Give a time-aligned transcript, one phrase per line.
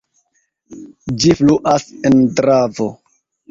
[1.25, 2.91] Ĝi fluas en Dravo.